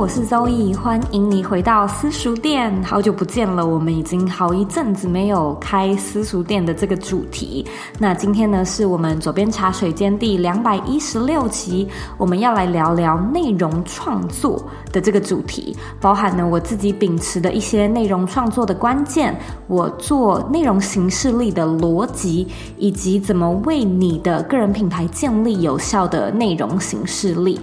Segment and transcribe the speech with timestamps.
[0.00, 2.72] 我是 Zoe，欢迎你回到私塾店。
[2.82, 7.66] 好久不见了，我们已经好一阵子没有开私塾店的这个主题。
[7.98, 11.86] 那今天呢，是我们左边茶水间第两百一十六集，
[12.16, 14.58] 我们要来聊聊内容创作
[14.90, 22.48] 的这个主题，包含呢我自己秉持的一些内容创作的关键，我做内容形式力的逻辑，
[22.78, 27.60] 以及怎么为你的个人品牌建立有效的内容形式力。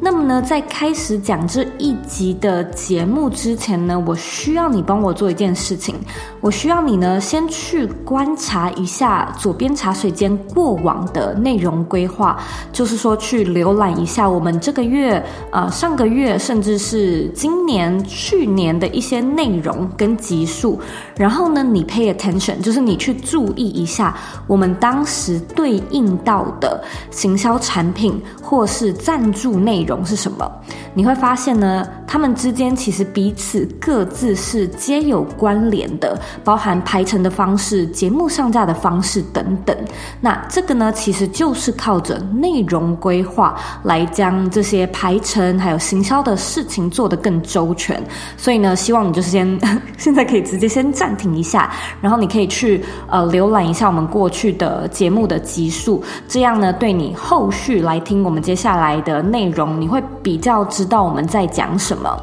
[0.00, 5.94] 那么呢，在开始讲这一集的节目之前呢，我需要你帮我做一件事情。
[6.40, 12.38] 我需要你呢，先去观察一下左边茶水间过往的内容规划，
[12.72, 20.80] 就是说去浏览一下我们这个月、呃上个月，甚至是今年、去年的一些内容跟集数。
[21.16, 30.50] 然后呢，你 pay attention，就是你去注意一下我们当时对应到的行销产品或是赞助内容是什么。
[30.94, 36.18] 你会发现呢，他们之间其实彼此各自是皆有关联的。
[36.44, 39.76] 包含排程的方式、节目上架的方式等等，
[40.20, 48.02] 那这个呢，其实就是靠着内容规划来将这些排程还有行销的事情做得更周全。
[48.36, 49.58] 所以呢，希望你就是先
[49.98, 62.16] 现在可以直接先暂停一下，然后你可以去呃浏览一下我们过去的节目的集数，这样呢，对你后续来听我们接下来的内容，你会比较知道我们在讲什么。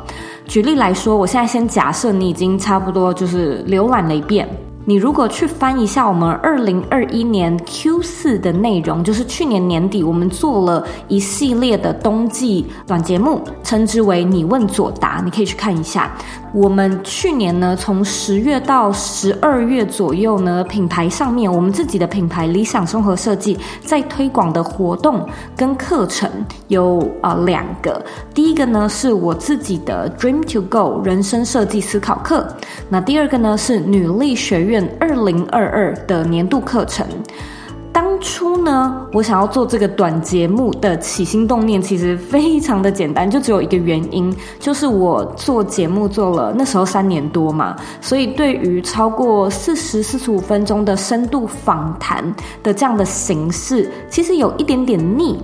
[0.47, 4.47] 举例来说，我现在先假设你已经差不多就是浏览了一遍。
[4.87, 16.15] 你如果去翻一下我们二零二一年 Q 四的内容，就是去年年底我们做了一系列的冬季短节目，称之为“你问左答”，你可以去看一下。
[16.55, 26.31] 我们去年呢，从十月到十二月左右呢，品牌上面我们自己的品牌理想生活设计在推广的活动跟课程
[26.69, 28.01] 有啊、呃、两个。
[28.33, 32.47] 第一个呢是我自己的 Dream to Go 人生设计思考课，
[32.87, 37.05] 那第二个呢是女力学院二零二二的年度课程。
[38.65, 55.39] 呢，我想要做这个短节目的起心动念其实非常的简单，就只有一个原因，就是我做节目做了那时候三年多嘛，所以对于超过四十四十五分钟的深度访谈的这样的形式，其实有一点点腻。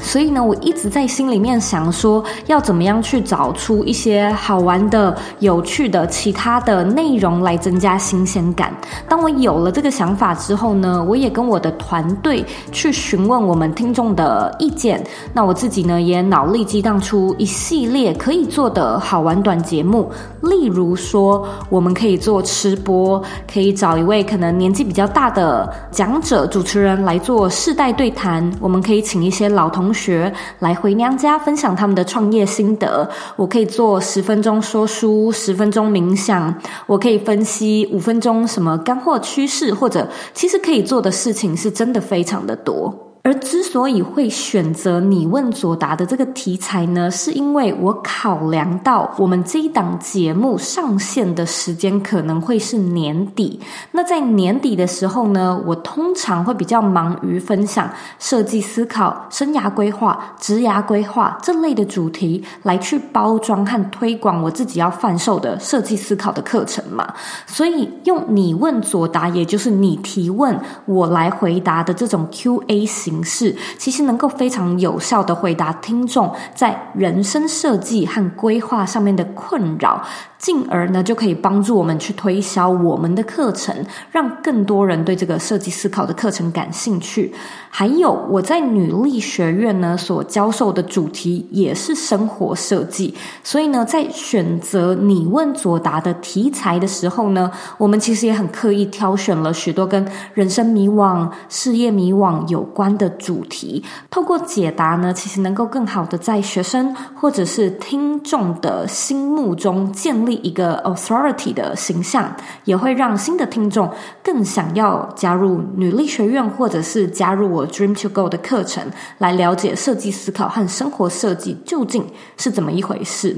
[0.00, 8.72] 所以呢，我一直在心里面想说，要怎么样去找出一些好玩的、有趣的其他的内容来增加新鲜感。
[9.08, 15.04] 当我有了这个想法之后呢，我也跟我的团队去询问我们听众的意见。
[15.34, 20.10] 那我自己呢，也脑力激荡出一系列可以做的好玩短节目。
[20.42, 23.20] 例如说，我们可以做吃播，
[23.52, 28.48] 可以找一位可能年纪比较大的讲者、主持人来做世代对谈。
[28.60, 29.87] 我们可以请一些老同。
[29.88, 36.54] 同学来回娘家分享他们的创业心得，我可以做十分钟说书，十分钟冥想，
[36.86, 43.07] 我可以分析五分钟什么干货趋势，或者其实可以做的事情是真的非常的多。
[43.28, 53.60] 而之所以会选择你问佐答的这个题材呢，是因为我考量到我们这一档节目上线的时间可能会是年底。
[53.92, 67.06] 那在年底的时候呢，我通常会比较忙于分享设计思考、生涯规划、职涯规划这类的主题，来去包装和推广我自己要贩售的设计思考的课程嘛。
[67.46, 73.17] 所以用你问佐答，也就是你提问我来回答的这种 QA 型。
[73.18, 80.02] 形式其实能够非常有效地回答听众在人生设计和规划上面的困扰。
[80.38, 83.74] 进而呢，就可以帮助我们去推销我们的课程，
[84.12, 87.34] 让更多人对这个设计思考的课程感兴趣。
[87.68, 93.12] 还有我在女力学院呢所教授的主题也是生活设计，
[93.42, 112.34] 所以呢，在选择你问左答的题材的时候呢，我们其实也很刻意挑选了许多跟人生迷惘、事业迷惘有关的主题，透过解答呢，其实能够更好的在学生或者是听众的心目中建立一个 authority 的形象，
[112.64, 113.88] 也会让新的听众
[114.22, 118.84] 更想要加入女力学院，或者是加入我 Dream to Go 的课程，
[119.18, 122.04] 来了解设计思考和生活设计究竟
[122.36, 123.36] 是怎么一回事。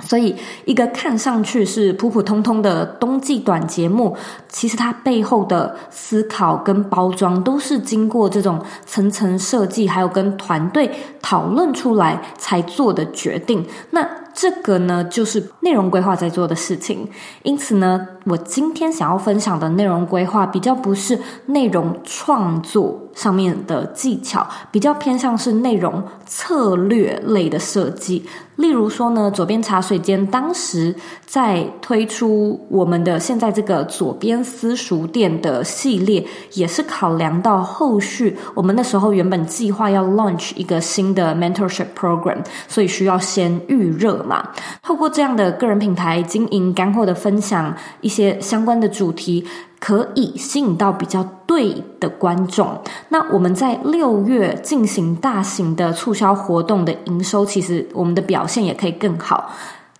[0.00, 4.14] 所以，一个看上去是普普通通的冬季短节目，
[4.46, 10.90] 其实它背后的思考跟包装都是经过这种层层设计，还有跟团队
[11.22, 13.66] 讨论出来才做的决定。
[13.90, 17.08] 那这个呢，就是内容规划在做的事情。
[17.42, 28.26] 因此呢，我今天想要分享的内容规划比较不是内容创作上面的技巧，比较偏向是内容策略类的设计。
[28.56, 30.94] 例如说呢，左边茶水间当时
[31.26, 44.48] 在推出我们的现在这个左边私塾店的系列，也是考量到后续我们那时候原本计划要 launch 一个新的 mentorship program，所以需要先预热嘛。
[44.82, 49.44] 透过这样的个人品牌经营干货的分享，一些相关的主题，
[49.78, 52.66] 可以吸引到比较对的观众。
[53.10, 59.50] 那我们在六月进行大型的促销活动的营收，其实我们的表现也可以更好。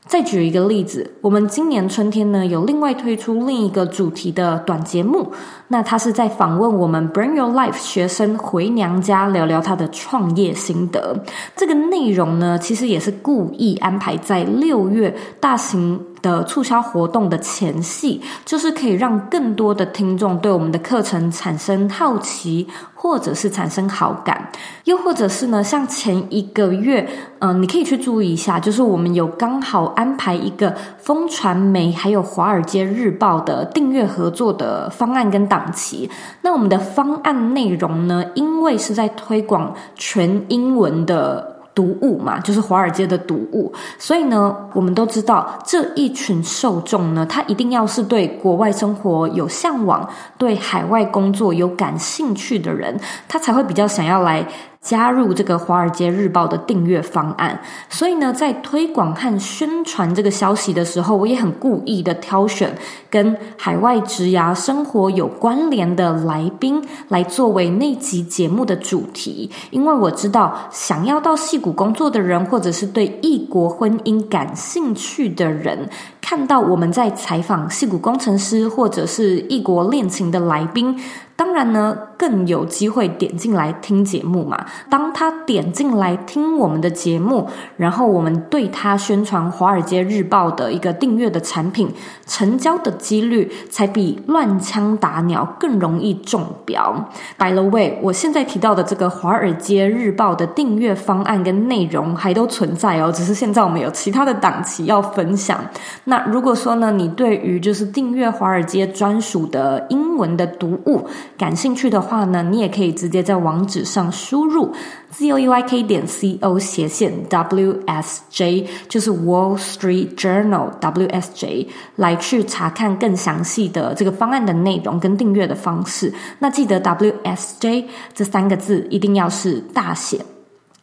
[0.08, 5.32] 再举一个例子，我们今年春天呢，有另外推出另一个主题的短节目，
[5.66, 11.24] 那他是在访问我们 Bring Your Life 学生回娘家，聊聊他的创业心得。
[11.56, 24.50] 这个内容呢，其实也是故意安排在六月大型的促销活动的前戏，就是可以让更多的听众对我们的课程产生好奇，或者是产生好感，
[24.84, 27.08] 又或者是呢，像前一个月，
[27.40, 36.10] 嗯、你可以去注意一下，就是我们有刚好安排一个风传媒还有华尔街日报的订阅合作的方案跟档期。
[36.42, 41.55] 那我们的方案内容呢，因为是在推广全英文的。
[41.76, 50.08] 毒物嘛，就是华尔街的毒物，所以呢，我们都知道这一群受众呢，他一定要是对国外生活有向往，
[50.38, 54.44] 对海外工作有感兴趣的人，他才会比较想要来。
[54.86, 62.72] 加入这个《华尔街日报》的订阅方案，所以呢，在推广和宣传这个消息的时候，我也很故意的挑选
[63.10, 75.90] 跟海外职涯生活有关联的来宾来作为那集节目的主题，因为我知道想要到矽谷工作的人，或者是对异国婚姻感兴趣的人，
[76.28, 81.00] 看到我们在采访戏谷工程师或者是异国恋情的来宾。
[81.36, 84.64] 当然呢，更有机会点进来听节目嘛。
[84.88, 87.46] 当他点进来听我们的节目，
[87.76, 91.92] 然后我们对他宣传《华尔街日报》的一个订阅的产品，
[92.26, 97.06] 成交的几率才比乱枪打鸟更容易中标。
[97.36, 105.60] By the way，我现在提到的这个《华尔街日报》的订阅方案跟内容还都存在哦，只是现在我们有其他的档期要分享。
[106.04, 114.72] 那如果说呢，你对于就是订阅华尔街专属的英文的读物，感兴趣的话呢，你也可以直接在网址上输入
[115.10, 120.70] z o e y k 点 c o 斜线 w s j，就是 Wall Street Journal
[120.78, 126.12] w s j，来去查看更详细的这个方案的内容跟订阅的方式。
[126.38, 130.20] 那记得 w s j 这三个字一定要是大写，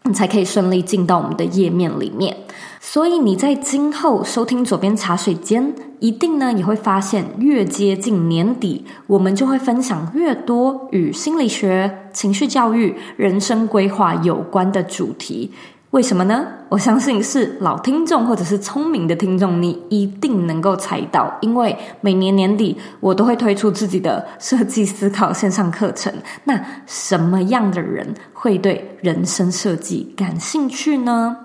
[0.05, 2.35] 你才可以顺利进到我们的页面里面。
[2.79, 15.51] 所以你在今后收听左边茶水间，一定呢也会发现，越接近年底，我们就会分享越多与心理学、情绪教育、人生规划有关的主题。
[15.93, 16.47] 为什么呢？
[16.69, 26.11] 我相信是老听众或者是聪明的听众，你一定能够猜到，因为每年年底我都会推出自己的设计思考线上课程。
[26.45, 31.37] 那什么样的人会对人生设计感兴趣呢？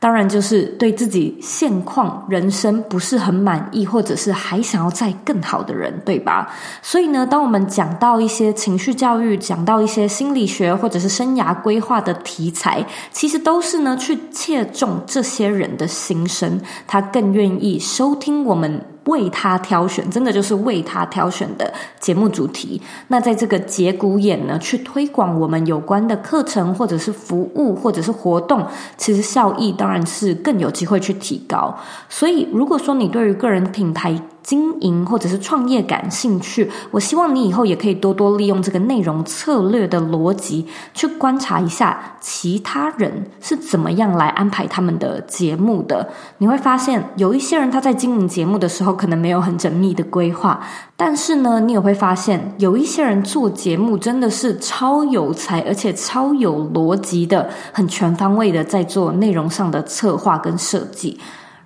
[0.00, 6.48] 当然，就是对自己现况人生不是很满意，或者是还想要再更好的人，对吧？
[6.80, 18.82] 所以呢，当我们讲到一些情绪教育，讲到一些心理学或者是生涯规划的题材，其实都是呢去切中这些人的心声，他更愿意收听我们。
[19.04, 22.80] 为他挑选，真的就是为他挑选的节目主题。
[23.08, 28.66] 那在这个节骨眼呢，去推广我们有关的课程，或者是服务，或者是活动，
[28.96, 31.76] 其实效益当然是更有机会去提高。
[32.08, 46.08] 所以，如果说你对于个人品牌经营或者是创业感兴趣，我希望你以后也可以多多利用这个内容策略的逻辑，去观察一下其他人是怎么样来安排他们的节目的。
[46.38, 50.60] 你会发现，有一些人他在经营节目的时候可能没有很缜密的规划，
[50.96, 61.18] 但是呢，你也会发现，有一些人做节目真的是超有才，而且超有逻辑的，很全方位的在做内容上的策划跟设计。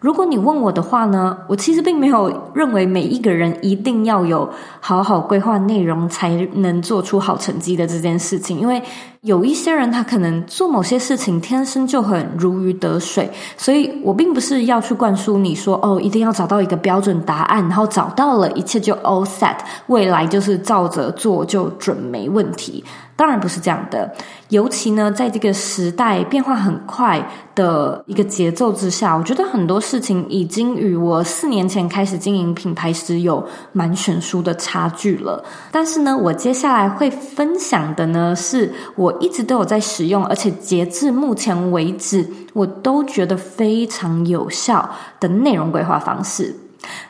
[0.05, 4.47] 如果你问我的话呢，我其实并没有认为每一个人一定要有
[4.79, 8.83] 好好规划内容才能做出好成绩的这件事情，因为
[9.25, 22.85] 有一些人他可能做某些事情天生就很如鱼得水，所以我并不是要去灌输你说哦，一定要找到一个标准答案，然后找到了一切就 all set，未来就是照着做就准没问题。
[23.17, 24.13] 当然不是这样的，
[24.49, 35.43] 尤其呢，在这个时代变化很快的一个节奏之下，我觉得很多事情已经与我四年前开始经营品牌时有蛮悬殊的差距了。
[35.71, 44.91] 但是呢，我接下来会分享的呢，是我一直都有在使用，而且截至目前为止，我都觉得非常有效
[45.21, 46.55] 的内容规划方式。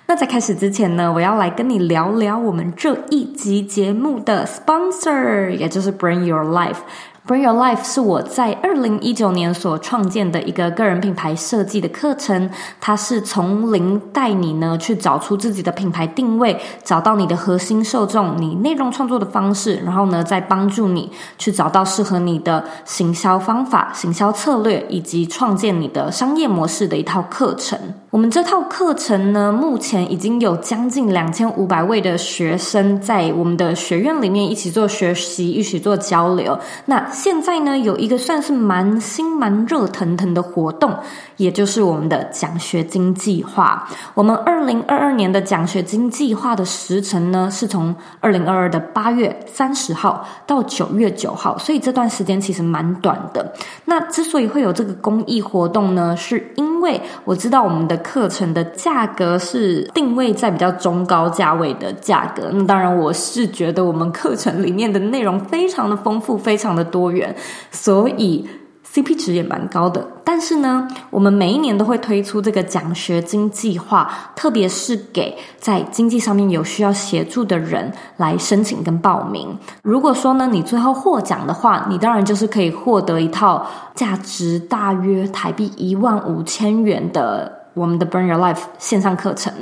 [0.07, 6.79] 那在开始之前呢，我要来跟你聊聊我们这一集节目的 sponsor，也就是 Bring Your Life。
[7.27, 12.51] Bring Your Life 是我在二零一九年所创建的一个个人品牌设计的课程，
[12.83, 27.79] 它是从零带你呢去找出自己的品牌定位，找到你的核心受众，你内容创作的方式，然后呢再帮助你去找到适合你的行销方法、行销策略，以及创建你的商业模式的一套课程。
[28.15, 36.57] 我们这套课程呢，目前已经有将近两千五百位的学生在我们的学院里面一起做学习，一起做交流。
[36.87, 40.97] 那现在呢，有一个算是蛮新、蛮热腾腾的活动，
[41.39, 43.85] 也就是我们的奖学金计划。
[44.15, 53.53] 我们二零二二年的奖学金计划的时程呢，是从二零二二的八月三十号到九月九号，所以这段时间其实蛮短的。
[53.85, 62.51] 那之所以会有这个公益活动呢，是因为我知道我们的课程的价格是定位在比较中高价位的价格。
[62.53, 67.15] 那当然，我是觉得我们课程里面的内容非常的丰富，非常的多。
[67.15, 67.33] 元，
[67.71, 68.45] 所以
[68.93, 70.05] CP 值也蛮高的。
[70.25, 79.57] 但是呢，我们每一年都会推出这个奖学金计划，特别是给在经济上面有需要协助的人来申请跟报名。
[79.83, 87.64] 如果说呢，你最后获奖的话，你当然就是可以获得一套价值大约台币一万五千元的。
[87.75, 89.53] 我们的 Burn Your Life 线上课程，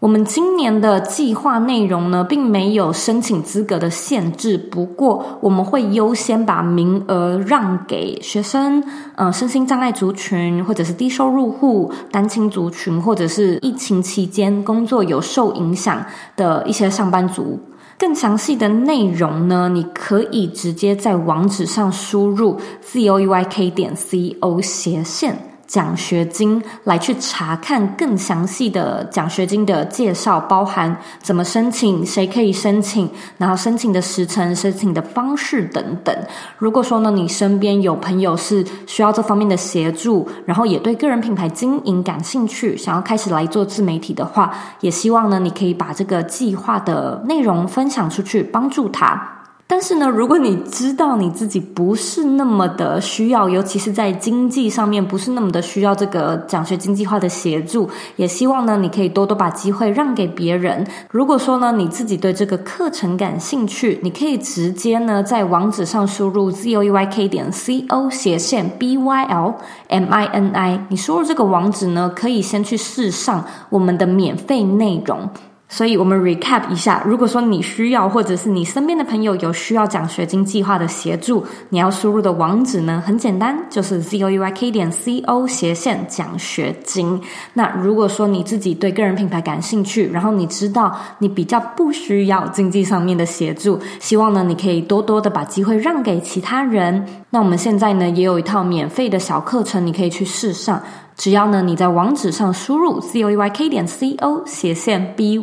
[0.00, 4.58] 我们今年的计划内容呢，并没有申请资格的限制。
[4.58, 8.82] 不过，我们会优先把名额让给学生，
[9.14, 16.04] 呃，身心障碍族群，或者是低收入户、单亲族群，或者是疫情期间工作有受影响
[16.36, 17.60] 的一些上班族。
[17.96, 25.51] 更详细的内容呢，你可以直接在网址上输入 zoeyk 点 co 斜线。
[25.72, 36.14] 奖学金来去查看更详细的奖学金的介绍，包含怎么申请、谁可以申请，然后申请的时程、申请的方式等等。
[36.58, 49.38] 如果说呢，你身边有朋友是需要这方面的协助，然后也对个人品牌经营感兴趣，想要开始来做自媒体的话，也希望呢，你可以把这个计划的内容分享出去，帮助他。
[49.66, 60.86] 但是呢，如果你知道你自己不是那么的需要，尤其是在经济上面不是那么的需要这个奖学金计划的协助，也希望呢，你可以多多把机会让给别人。
[61.10, 69.54] 如果说呢，你自己对这个课程感兴趣，你可以直接呢在网址上输入 zoeyk 点 co 斜线 byl
[69.88, 75.30] mini，你输入这个网址呢，可以先去试上我们的免费内容。
[75.74, 87.18] 所以，我们 recap 一下，如果说你需要，或者是你身边的朋友有需要奖学金计划的协助，你要输入的网址呢，很简单，就是 zoeyk 点 co 斜线奖学金。
[87.54, 97.21] 那如果说你自己对个人品牌感兴趣，然后你知道你比较不需要经济上面的协助，希望呢，你可以多多的把机会让给其他人。
[97.34, 100.78] 那我们现在呢，也有一套免费的小课程，你可以去试上。
[101.16, 105.42] 只要呢，你在网址上输入 c o e y k 点 co 斜线 byl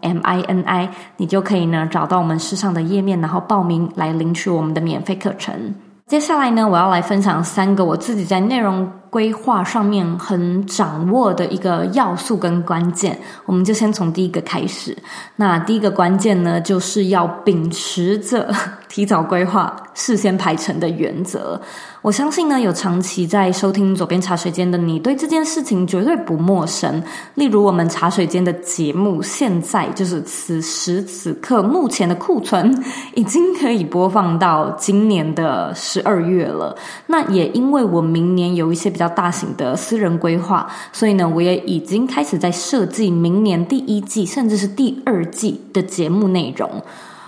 [0.00, 5.74] mini，你就可以呢找到我们试上的页面，然后报名来领取我们的免费课程。
[6.06, 13.18] 接下来呢，我要来分享三个我自己在内容规划上面很掌握的一个要素跟关键。
[13.46, 14.96] 我们就先从第一个开始。
[15.36, 18.52] 那第一个关键呢，就是要秉持着
[18.86, 21.58] 提早规划、事先排程的原则。
[22.04, 27.02] 我相信呢，有长期在收听左边茶水间的你，对这件事情绝对不陌生。
[27.36, 32.78] 例如，我们茶水间的节目，现在就是此时此刻，目前的库存
[33.14, 36.76] 已经可以播放到今年的十二月了。
[37.06, 46.70] 那也因为我明年有一些比较大型的私人规划，所以呢，我也已经开始在设计明年第一季，甚至是第二季的节目内容。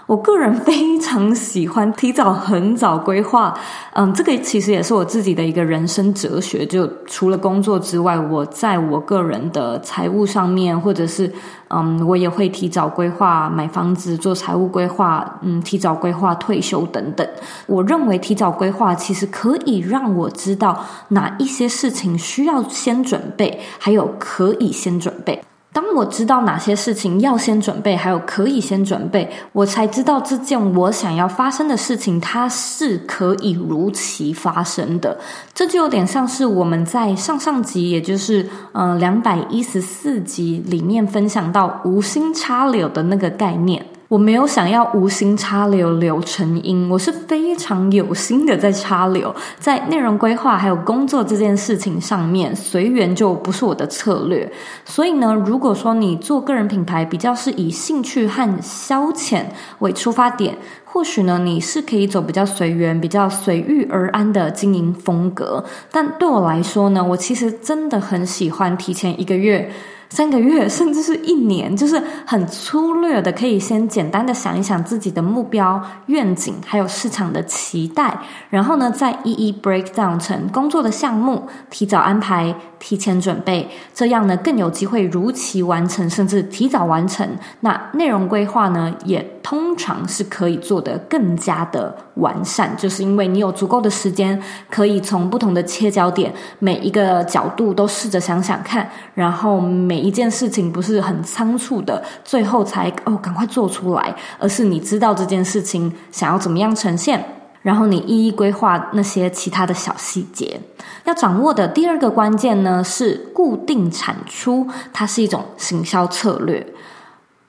[0.06, 3.52] 我个人非常喜欢提早很早规划，
[3.92, 6.64] 嗯，这个其实也是我自己的一个人生哲学。
[6.64, 11.32] 就除了工作之外，我在我个人的财务上面，或者是
[11.70, 17.26] 嗯，我也会提早规划买房子、做财务规划，嗯，提早规划退休等等。
[17.66, 25.42] 我认为提早规划其实可以让我知道哪一些事情需要先准备，还有可以先准备。
[25.76, 35.18] 当我知道哪些事情要先准备，还有可以先准备，我才知道这件我想要发生的事情，它是可以如期发生的。
[35.52, 43.84] 这就有点像是我们在上上集，也就是嗯两百一十四集里面分享到无心插柳的那个概念。
[44.08, 54.48] 我没有想要无心插柳柳成荫，我是非常有心的在插柳，在内容规划还有工作这件事情上面，随缘就不是我的策略。
[54.84, 59.44] 所以呢，如果说你做个人品牌比较是以兴趣和消遣
[59.80, 60.56] 为出发点，
[60.88, 65.62] 或许呢你是可以走比较随缘、比较随遇而安的经营风格。
[65.90, 69.70] 但对我来说呢，我其实真的很喜欢提前一个月。
[70.08, 78.16] 三个月，甚至是一年，就是很粗略的，可以先简单的想一想自己的目标、愿景，还有市场的期待，
[78.48, 87.28] 然后呢，再一一 break down 成工作的项目，提早安排，提前准备，这样呢更有机会如期完成，甚至提早完成。
[87.58, 99.58] 那内容规划呢，也通常是可以做做得更加的完善，就是因为你有足够的时间，可以从不同的切角点，每一个角度都试着想想看，然后。
[99.86, 107.24] 每一件事情不是很仓促的，最后才哦赶快做出来，而是你知道这件事情想要怎么样呈现，
[107.62, 110.60] 然后你一一规划那些其他的小细节。
[111.04, 116.66] 要掌握的第二个关键呢，是固定产出，它是一种行销策略。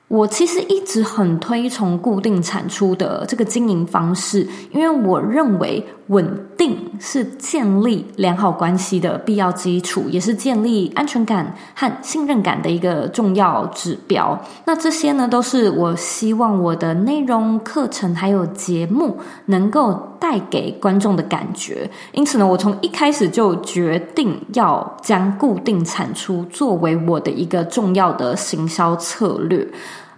[0.07, 14.39] 我其实一直很推崇固定产出的这个经营方式，因为我认为稳定是建立良好关系的必要基础，也是建立安全感和信任感的一个重要指标。
[14.65, 21.89] 那这些呢，都是我希望我的内容、课程还有节目能够带给观众的感觉。
[22.13, 29.67] 因此呢，我从一开始就决定要将固定产出作为我的一个重要的行销策略。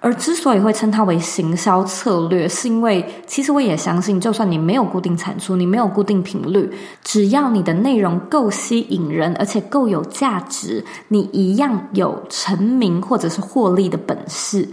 [0.02, 6.72] 而之所以会称它为行销策略，是因为其实我也相信，就算你没有固定产出，你没有固定频率，
[7.04, 14.70] 只要你的内容够吸引人，而且够有价值，你一样有成名或者是获利的本事。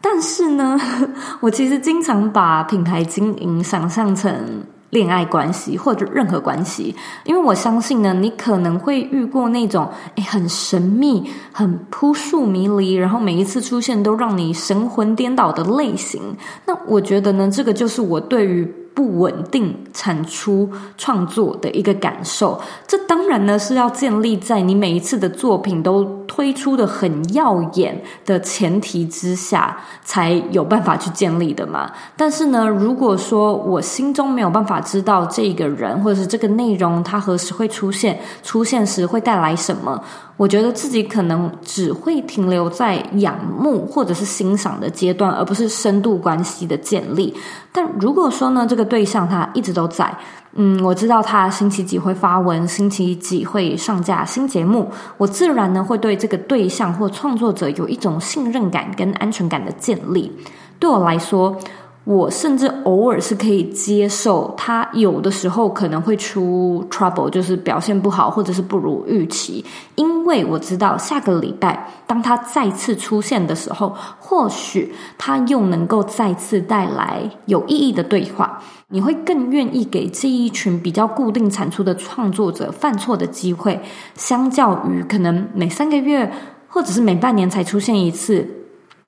[0.00, 0.80] 但是呢，
[1.40, 16.36] 我其实经常把品牌经营想象成恋爱关系或者任何关系，因为我相信呢，你可能会遇过那种诶很神秘、很扑朔迷离，然后每一次出现都让你神魂颠倒的类型。
[16.66, 18.79] 那我觉得呢，这个就是我对于。
[18.92, 31.90] 不稳定产出创作的一个感受，这当然呢是要建立在你每一次的作品都推出的很耀眼的前提之下，才有办法去建立的嘛。
[32.16, 40.02] 但是呢，如果说我心中没有办法知道这个人或者是这个内容它何时会出现，出现时会带来什么。
[40.40, 47.34] 我觉得自己可能只会停留在仰慕或者是欣赏的阶段，而不是深度关系的建立。
[47.70, 50.10] 但如果说呢，这个对象他一直都在，
[50.54, 60.32] 嗯，我知道他星期几会发文，星期几会上架新节目，我自然呢会对这个对象或创作者有一种信任感跟安全感的建立。
[60.78, 61.54] 对我来说。
[62.04, 69.64] 我甚至偶尔是可以接受他有的时候可能会出 trouble，就是表现不好或者是不如预期，
[69.96, 78.60] 因为我知道下个礼拜当他再次出现的时候，或许他又能够再次带来有意义的对话。
[78.88, 83.78] 你会更愿意给这一群比较固定产出的创作者犯错的机会，
[84.16, 86.32] 相较于可能每三个月
[86.66, 88.48] 或者是每半年才出现一次。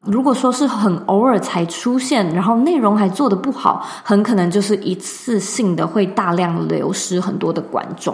[0.04, 8.12] 如果说是很偶尔才出现，然后内容还做得不好，很可能就是一次性的会大量流失很多的观众。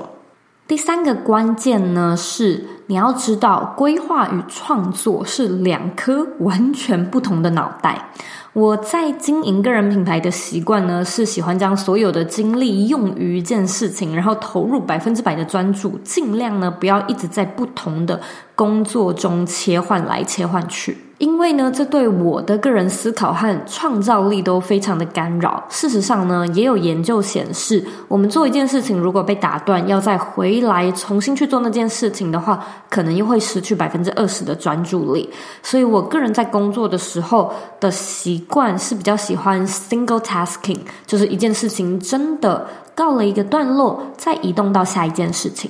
[0.66, 8.10] 第三个关键呢，是你要知道规划与创作是两颗完全不同的脑袋。
[8.52, 18.20] 我在经营个人品牌的习惯呢，是喜欢将所有的精力用于一件事情，然后投入百分之百的专注，尽量呢不要一直在不同的
[18.54, 20.98] 工作中切换来切换去。
[21.18, 25.64] 因为呢，这对我的个人思考和创造力都非常的干扰。
[25.68, 35.28] 事实上呢，也有研究显示，我们做一件事情如果被打断，要再回来重新去做那件事情的话，可能又会失去百分之二十的专注力。
[35.60, 45.68] 所以我个人在工作的时候的习惯是比较喜欢 single tasking，就是一件事情真的告了一个段落，再移动到下一件事情。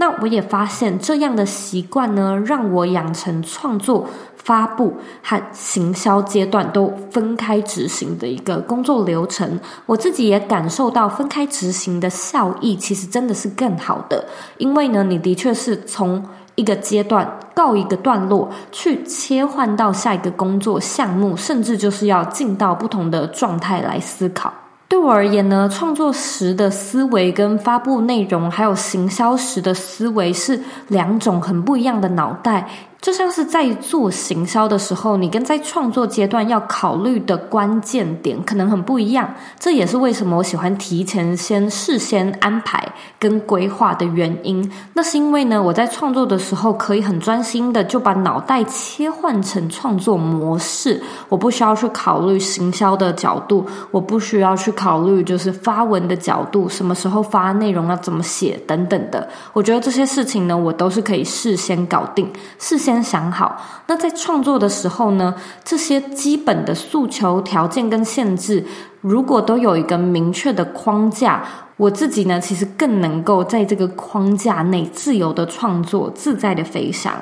[0.00, 4.06] 那我也发现这样的习惯呢，让我养成创作、
[4.36, 9.58] 发布和行销阶段都分开执行的一个工作流程。
[9.86, 14.24] 我自己也感受到分开执行的效益其实真的是更好的，
[14.58, 24.54] 因为呢，你的确是从一个阶段告一个段落，去切换到下一个工作项目，甚至就是要进到不同的状态来思考。
[24.88, 32.66] 对我而言呢，创作时的思维跟发布内容，还有行销时的思维是两种很不一样的脑袋。
[33.00, 39.32] 就像是在做行销的时候，你跟在创作阶段要考虑的关键点可能很不一样。
[39.56, 44.68] 这也是为什么我喜欢提前先事先安排跟规划的原因。
[44.94, 59.28] 那是因为呢，我在创作的时候可以很专心的就把脑袋切换成创作模式，我不需要去考虑行销的角度，我不需要去考虑就是发文的角度，什么时候发内容要怎么写等等的。
[59.52, 62.87] 我觉得这些事情呢，我都是可以事先搞定，事先。
[62.88, 68.64] 先想好，那在创作的时候呢，这些基本的诉求、条件跟限制，
[69.02, 71.44] 如果都有一个明确的框架，
[71.76, 77.14] 我自己呢，其实更能够在这个框架内自由的创作、自在的飞翔。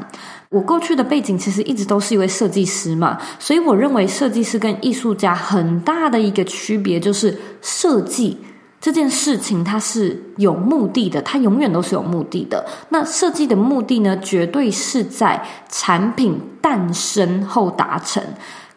[0.51, 8.39] 我过去的背景其实一直都是一位设计师嘛，所以我认为设计师跟艺术家很大的一个区别就是设计。
[8.81, 12.65] 这件事情它是有目的的，它永远都是有目的的。
[12.91, 18.23] 那设计的目的呢，绝对是在产品诞生后达成。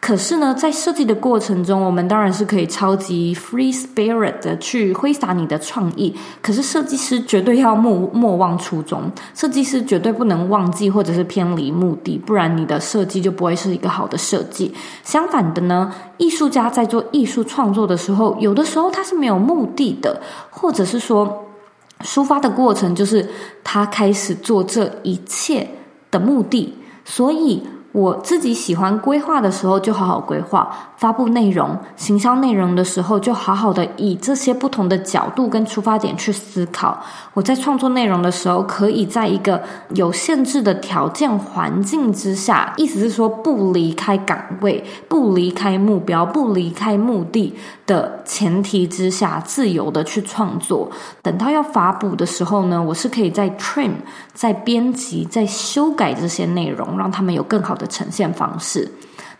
[0.00, 6.16] 可是呢，在设计的过程中，我们当然是可以超级 free spirit 的去挥洒你的创意。
[6.40, 14.72] 可是设计师绝对要莫莫忘初衷，设计师绝对不能忘记或者是偏离目的，不然你的设计就不会是一个好的设计。
[15.04, 21.44] 相反的呢，艺术家在做艺术创作的时候，有的时候他是没有目的的，或者是说，
[22.00, 23.28] 抒发的过程就是
[23.62, 25.68] 他开始做这一切
[26.10, 27.62] 的目的，所以。
[27.92, 37.02] 我自己喜欢规划的时候，就好好规划；发布内容、行销内容的时候，就好好的以这些不同的角度跟出发点去思考。
[37.32, 39.62] 我在创作内容的时候，可以在一个
[39.94, 47.54] 有限制的条件环境之下，意思是说不离开岗位、不离开目标、不离开目的
[47.86, 50.90] 的前提之下，自由的去创作。
[51.22, 53.92] 等到要发布的时候呢，我是可以在 trim、
[54.34, 58.86] 在编辑、在修改这些内容，让他们有更好的呈现方式，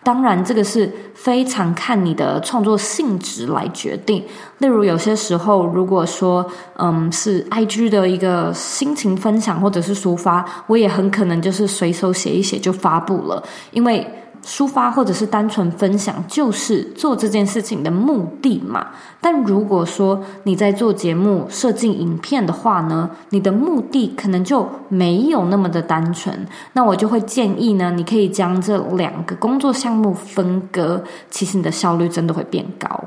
[0.02, 4.24] 当然这个是非常看你的创作性质来决定。
[4.58, 6.44] 例如有些时候，如果说
[6.76, 14.06] 嗯是 IG 的一个心情分享或者是抒发，我也很可能就是随手写一写就发布了，因为。
[14.44, 18.86] 抒发或者是单纯分享，就是做这件事情的目的嘛。
[19.20, 26.46] 但如果说你在做节目、设计影片的话呢，你的目的可能就没有那么的单纯。
[26.72, 33.04] 那我就会建议呢，你可以将这两个工作项目分割，其实你的效率真的会变高。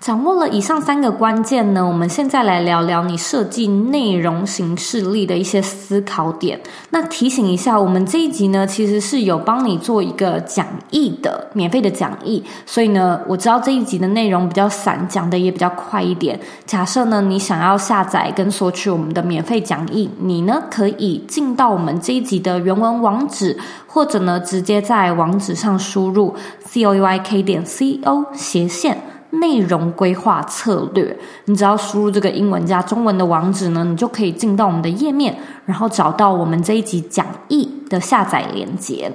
[0.00, 6.58] 掌握了以上三个关键呢，我们现在来聊聊你设计内容形式力的一些思考点。
[6.90, 12.42] 那提醒一下，我们这一集呢，其实是有帮你做一个讲义的，免费的讲义。
[12.64, 16.38] 所以呢，我知道这一集的内容比较散，讲的也比较快一点。
[16.64, 23.58] 假设呢，你想要下载跟索取我们的免费讲义，你呢可以进到我们这一集的原文网址，
[23.88, 28.96] 或者呢直接在网址上输入 c o u i k 点 c o 斜线。
[29.30, 35.36] 内容规划策略，你只要输入这个英文加中文的网址呢，你就可以进到我们的页面，
[35.66, 39.12] 然后找到我们这一集讲义的下载链接。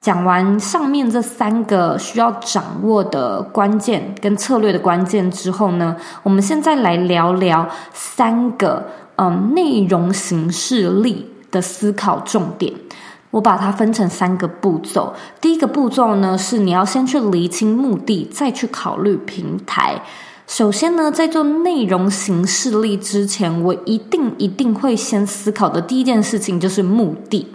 [0.00, 12.72] 讲完上面这三个需要掌握的关键跟策略的关键之后呢，我们现在来聊聊三个嗯内容形式力的思考重点。
[13.32, 15.12] 我把它分成三个步骤。
[15.40, 20.00] 第一个步骤呢，是你要先去厘清目的，再去考虑平台。
[20.46, 27.48] 首先呢，在做内容行事历之前，我一定一定会先思考的第一件事情就是目的。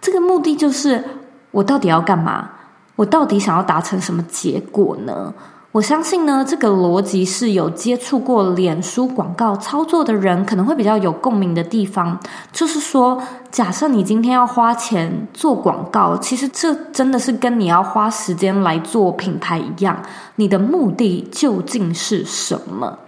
[0.00, 1.02] 这个目的就是
[1.50, 2.50] 我到底要干嘛？
[2.96, 5.32] 我到底想要达成什么结果呢？
[5.70, 12.18] 我相信呢，这个逻辑是有接触过脸书广告操作的人可能会比较有共鸣的地方。
[12.50, 20.02] 就是说，假设你今天要花钱做广告，其实这真的是跟你要花时间来做品牌一样，
[20.36, 22.98] 你的目的究竟是什么？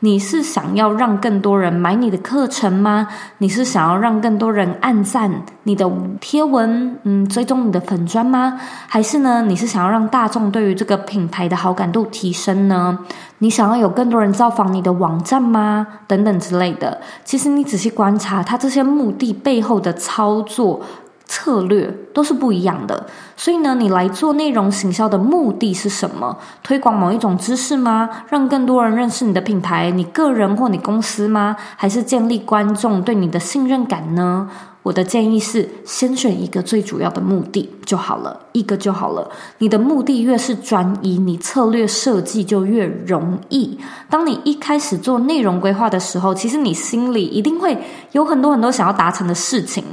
[0.00, 3.08] 你是想要让更多人买你的课程吗？
[3.38, 8.60] 你是想要让更多人按赞你的贴文，嗯，追踪你的粉专吗？
[8.86, 12.98] 还是呢，你是想要让大众对于这个品牌的好感度提升呢？
[13.38, 15.86] 你想要有更多人造访你的网站吗？
[16.06, 17.00] 等等之类的。
[17.24, 20.80] 其实你仔细观察，它这些目的背后的操作。
[21.28, 26.36] 策略都是不一样的，所以呢，你来做内容行销的目的是什么？
[26.62, 28.08] 推广某一种知识吗？
[28.30, 31.54] 让更多人认识你的品牌、你个人或你公司吗？
[31.76, 34.48] 还是建立观众对你的信任感呢？
[34.82, 39.30] 我的建议是，先选一个最主要的目的就好了，一个就好了。
[39.58, 43.78] 你的目的越是专一，你策略设计就越容易。
[44.08, 47.76] 当你一开始做内容规划的时候，其实你心里一定会
[48.12, 49.84] 有很多很多想要达成的事情。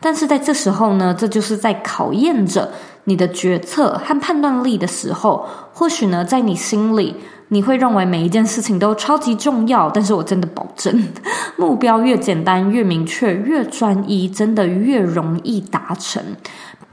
[0.00, 2.70] 但是在这时候呢，这就是在考验着
[3.04, 5.46] 你的决策和判断力的时候。
[5.72, 7.16] 或许呢，在你心里，
[7.48, 9.90] 你会认为每一件事情都超级重要。
[9.90, 11.08] 但是我真的保证，
[11.56, 16.22] 目标越简单、越明确、越专一，真的越容易达成。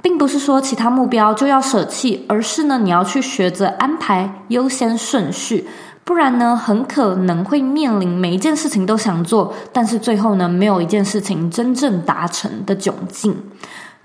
[0.01, 5.67] 并不是说其他目标就要舍弃，而是呢，你要去学着安排优先顺序。
[6.05, 13.35] 不然呢，很可能会面临每一件事情都想做，但是最后呢，没有一件事情真正达成的窘境。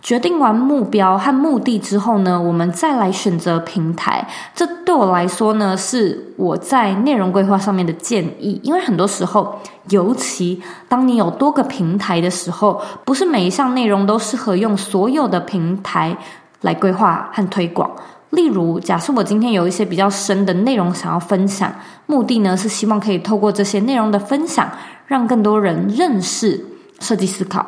[0.05, 4.29] 决定完目标和目的之后呢，我们再来选择平台。
[4.55, 8.61] 这对我来说呢，是我在内容规划上面的建议。
[8.63, 16.15] 因为很多时候，尤其当你有多个平台的时候，不是每一项内容都适合用所有的平台
[16.61, 17.91] 来规划和推广。
[18.29, 24.71] 例如，假设我今天有一些比较深的内容想要分享，目的呢是希望可以透过这些内容的分享，
[25.07, 26.63] 让更多人认识
[27.01, 27.65] 设计思考。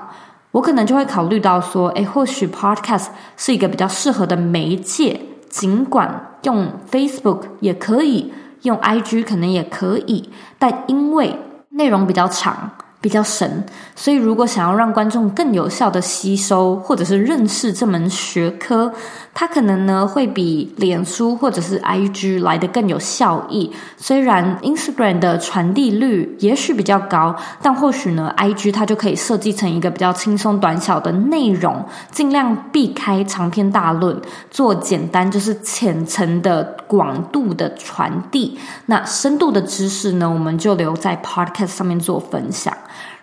[0.56, 11.38] 我可能就会考虑到说，诶，或许 Podcast 是一个比较适合的媒介，尽管用 Facebook 也可以，用 IG 可能也可以，但因为
[11.68, 12.70] 内容比较长。
[12.98, 13.64] 比较神，
[13.94, 18.92] 所以如果想要让观众更有效的吸收或者是认识这门学科，
[19.38, 23.70] 它可能呢会比脸书或者是 IG 来的更有效益。
[23.98, 34.18] 虽然 Instagram 的传递率也许比较高，但或许呢 IG 它就可以设计成一个比较轻松短小的内容，尽量避开长篇大论，
[34.50, 38.58] 做简单就是浅层的广度的传递。
[38.86, 42.74] 那深度的知识呢，我们就留在 Podcast 上面做分享。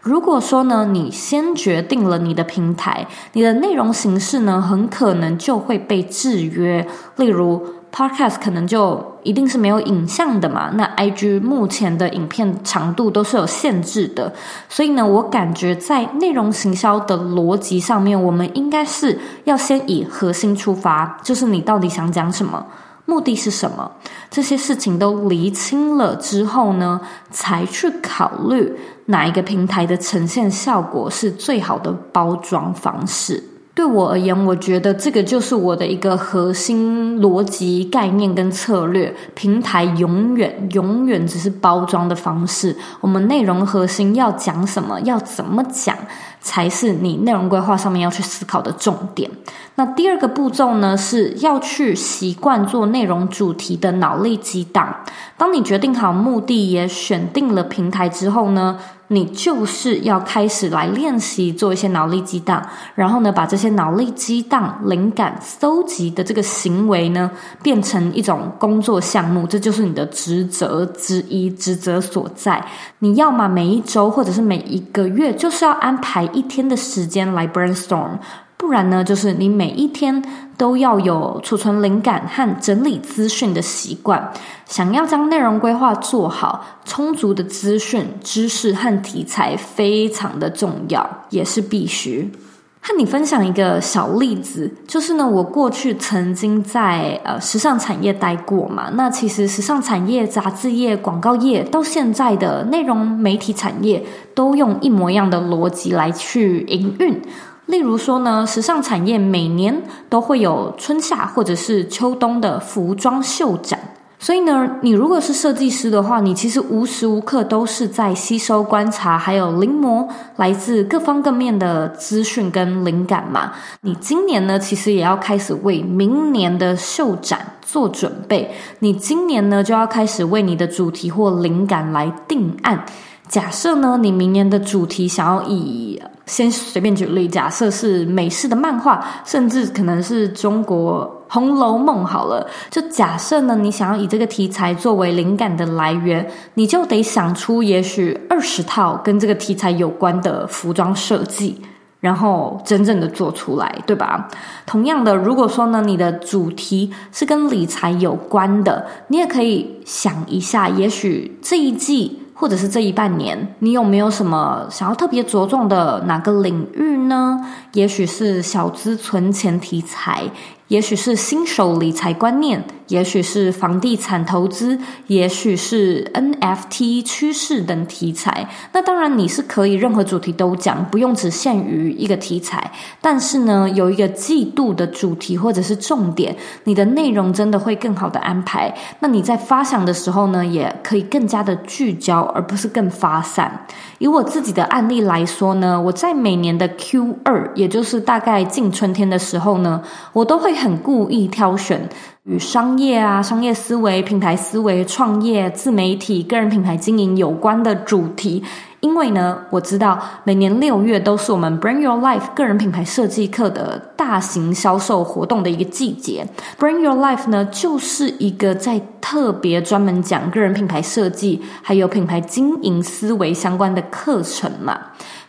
[0.03, 6.85] 如果说呢，你先决定了你的平台，你的内容形式呢，很可能就会被制约。
[7.15, 10.71] 例如，Podcast 可能就一定是没有影像的嘛。
[10.73, 14.33] 那 IG 目前的影片长度都是有限制的，
[14.67, 22.65] 所以呢，我感觉在内容行销的逻辑上面，我们应该是要先以核心出发，就是你到底想讲什么。
[23.05, 23.91] 目的是什么？
[24.29, 33.43] 这些事情都厘清了之后呢，才去考虑哪一个平台的呈现效果是最好的包装方式。
[33.75, 39.11] 对我而言，我觉得这个就是我的一个核心逻辑概念跟策略。
[39.33, 45.97] 平台永远永远只是包装的方式，我们内容核心要讲什么，要怎么讲，
[46.39, 49.27] 才是你内容规划上面要去思考的重点。
[49.73, 54.95] 那第二个步骤呢，是要去习惯做内容主题的脑力激荡。
[55.35, 58.77] 当你决定好目的，也选定了平台之后呢，
[59.13, 62.61] 你就是要开始来练习做一些脑力激荡，
[62.95, 67.29] 然后呢，把这些脑力激荡灵感搜集的这个行为呢，
[67.61, 72.65] 变成一种工作项目，这就是你的职责之一，职责所在。
[72.99, 78.17] 你要么每一周或者是每一个月，就是要安排一天的时间来 brainstorm。
[78.63, 80.23] 不然呢，就是你每一天
[80.57, 84.31] 都要有储存灵感和整理资讯的习惯。
[84.65, 92.31] 想要将内容规划做好，充足的资讯、知识和题材非常的重要，也是必须。
[92.79, 98.89] 和你分享一个小例子，就是呢，我过去曾经在呃时尚产业待过嘛。
[98.93, 104.01] 那其实时尚产业、杂志业、广告业到现在的内容媒体产业，
[104.33, 107.21] 都用一模一样的逻辑来去营运。
[107.65, 113.79] 例如说呢，时尚产业每年都会有春夏或者是秋冬的服装秀展，
[114.19, 123.53] 所以呢，你如果是设计师的话，你其实无时无刻都是在吸收、观察，还有临摹来自各方各面的资讯跟灵感嘛。
[123.81, 128.53] 你今年呢，其实也要开始为明年的秀展做准备。
[128.79, 132.85] 你今年呢，就要开始为你的主题或灵感来定案。
[133.29, 151.59] 假设呢，你明年的主题想要以，先随便举例，假设是美式的漫画，甚至可能是中国《红楼梦》好了，就假设呢，你想要以这个题材作为灵感的来源，你就得想出也许二十套跟这个题材有关的服装设计，
[152.01, 154.27] 然后真正的做出来，对吧？
[154.65, 162.19] 同样的，如果说呢，你的主题是跟理财有关的，你也可以想一下，也许这一季。
[162.43, 167.39] 或者是这一半年，你有没有什么想要特别着重的哪个领域呢？
[167.71, 170.29] 也许是小资存钱题材。
[170.67, 172.61] 也许是新手理财观念，
[172.93, 174.77] 也许是房地产投资，
[175.07, 178.47] 也许是 NFT 趋势等题材。
[178.71, 182.71] 那当然你是可以任何主题都讲，不用只限于一个题材。
[183.01, 188.71] 但是呢，有一个季度的主题或者是重点，你的内容真的会更好的安排。
[188.99, 193.65] 那你在发想的时候呢，也可以更加的聚焦，而不是更发散。
[193.97, 199.81] 以我自己的案例来说呢，我在每年的 Q 二，也就是大概近春天的时候呢，
[200.13, 201.89] 我都会很故意挑选
[202.25, 208.43] 与商业业啊、商业思维、品牌思维、创业、自媒体、个人品牌经营有关的主题。
[208.81, 216.27] 因为呢，我知道每年六月都是我们 Bring Your Life 个人品牌设计课的大型销售活动的一个季节。
[216.59, 224.77] Bring Your Life 呢，就是一个在特别专门讲个人品牌设计还有品牌经营思维相关的课程嘛。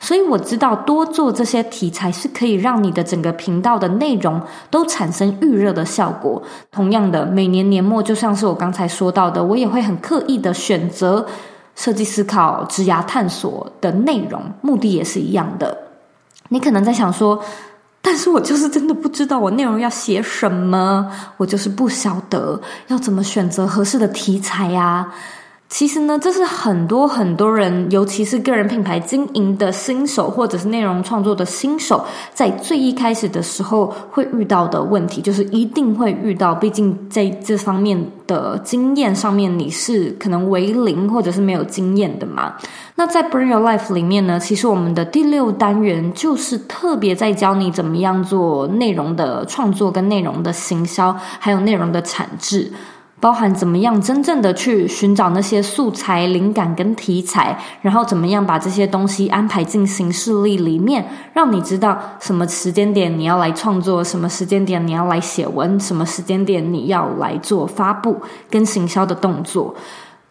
[0.05, 4.39] 所以我知道多做这些题材是可以让你的整个频道的内容
[4.69, 6.43] 都产生预热的效果。
[6.71, 11.27] 同样的，每年年末就像是我刚才说到的，我也会很刻意的选择。
[11.75, 15.77] 设计思考、职涯探索的内容，目的也是一样的。
[16.51, 17.43] 你可能在想说，
[18.03, 25.13] 但是我就是真的不知道我内容要写什么，我就是不晓得要怎么选择合适的题材呀。
[25.75, 36.55] 其实呢，这是很多很多人，尤其是个人品牌经营的新手，或者是内容创作的新手，在最一开始的时候会遇到的问题，就是一定会遇到。
[36.55, 42.55] 毕竟在这方面的经验上面，你是可能为零，或者是没有经验的嘛。
[42.95, 52.71] 那在 Bring Your Life 里面呢，其实我们的第六单元就是特别在教你怎么样做内容的创作，跟内容的行销，还有内容的产制。
[53.25, 69.75] 包含怎么样真正的去寻找那些素材、灵感跟题材，然后怎么样把这些东西安排进行事例里面，让你知道什么时间点你要来创作，什么时间点你要来写文，什么时间点你要来做发布跟行销的动作。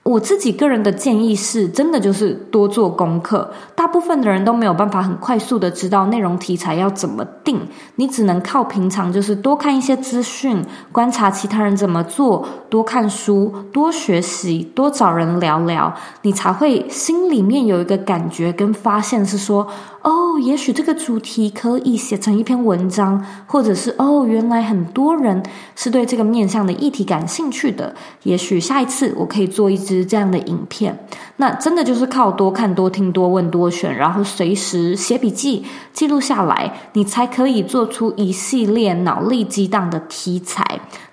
[0.03, 3.49] 我自己个人的建议是，真的就是多做功课。
[3.73, 7.61] 大部分的人都没有办法很快速的知道内容题材要怎么定，
[7.95, 10.61] 你只能靠平常就是多看一些资讯，
[10.91, 19.65] 观察其他人怎么做，多看书，多学习，多找人聊聊，你才会心里面有一个感觉跟发现是说，
[20.01, 25.41] 哦，也许这个主题可以写成一篇文章，或者是哦，原来很多人
[25.77, 29.92] 是对这个面向的议题感兴趣的，也许下一次我可以做一。
[30.05, 30.97] 这样的影片，
[31.35, 40.63] 那真的就是靠多看、多听、多问、多选，然后随时写笔记记录下来，你才可以做出一系列脑力激荡的题材。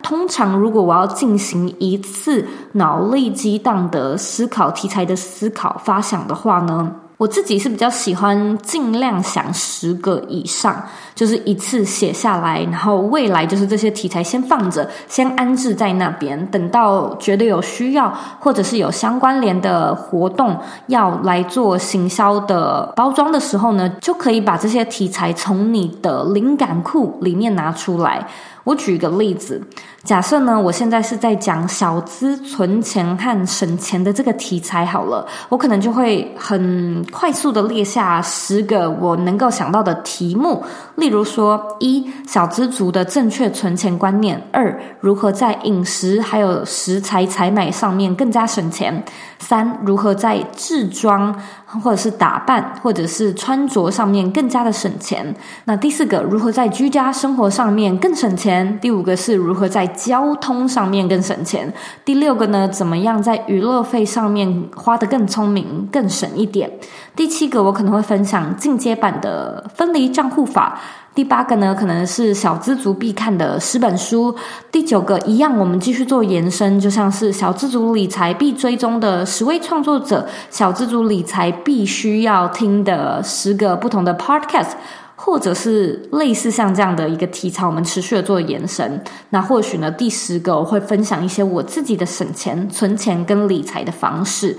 [0.03, 10.83] 通常，如果我要进行一次脑力激荡的思考题材的思考发想的话呢，我自己是比较喜欢尽量想十个以上，
[11.15, 28.27] 就是一次写下来，然后未来就是这些题材先放着，先安置在那边，等到觉得有需要或者是有相关联的活动要来做行销的包装的时候呢，就可以把这些题材从你的灵感库里面拿出来。
[28.65, 29.61] 我举一个例子，
[30.05, 40.63] 假设呢，我现在是在讲小资存钱和省钱的这个题材好了，我可能就会很快速的列下十个我能够想到的题目，
[40.97, 48.95] 例如说：一、小资族的正确存钱观念；二、如何在饮食还有食材采买上面更加省钱；
[49.41, 51.35] 三、如何在制装
[51.67, 55.25] 或者是打扮或者是穿着上面更加的省钱；
[55.65, 58.79] 那第四个，如何在居家生活上面更省钱。
[58.81, 61.73] 第五个是如何在交通上面更省钱。
[62.05, 66.71] 第六个呢，怎么样在娱乐费上面花得更聪明、更省一点。
[67.17, 70.79] 第七个我可能会分享进阶版的分离账户法。
[71.13, 74.35] 第八个呢，可能是小资族必看的十本书。
[74.71, 84.71] 第九个一样，我们继续做延伸，就像是小资族理财必追踪的十位创作者，小资族理财必须要听的十个不同的 podcast，
[85.17, 89.03] 或者是类似像这样的一个题材，我们持续的做延伸。
[89.31, 94.57] 那或许呢，第十个我会分享一些我自己的省钱、存钱跟理财的方式。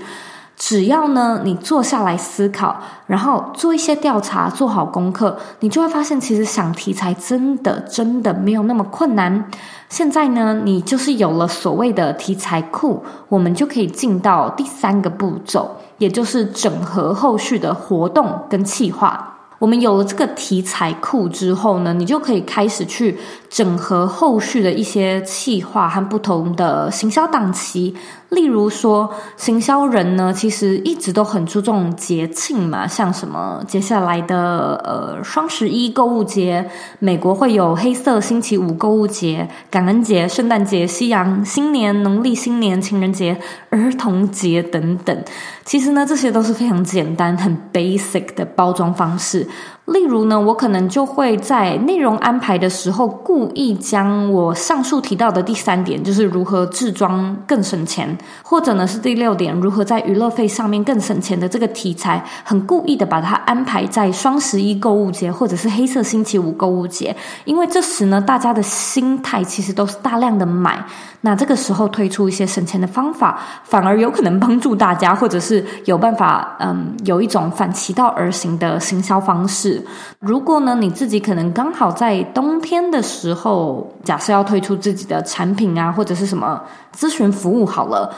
[0.64, 9.50] 只要呢，你坐下来思考，然后做一些调查，做好功课，你就会发现，其实想题材真的真的没有那么困难。
[9.88, 19.30] 现在呢，你就是有了所谓的题材库，我们就可以进到第三个步骤，也就是整合后续的活动跟企划。
[19.58, 27.96] 我们有了这个题材库之后呢，你就可以开始去整合后续的一些企划和不同的行销档期。
[28.32, 36.66] 例如说，行销人呢，其实一直都很注重节庆嘛，像什么接下来的呃双十一购物节，
[36.98, 45.24] 美国会有黑色星期五购物节，感恩节、圣诞节、西洋新年、农历新年、情人节、儿童节等等。
[45.66, 49.46] 其实呢，这些都是非常简单、很 basic 的包装方式。
[49.86, 67.14] 例如呢，我可能就会在内容安排的时候，故意将我上述提到的第三点，就是如何置装更省钱，或者呢是第六点，如何在娱乐费上面更省钱的这个题材，很故意的把它安排在双十一购物节或者是黑色星期五购物节，
[67.44, 70.80] 因为这时呢，大家的心态其实都是大量的买，
[71.22, 79.71] 那这个时候推出一些省钱的方法，反而有可能帮助大家，或者是有办法，嗯，有一种反其道而行的行销方式。
[80.18, 86.60] 如果呢，你自己可能刚好在冬天的时候，假设要推出自己的产品啊，或者是什么
[86.96, 88.14] 咨询服务好了，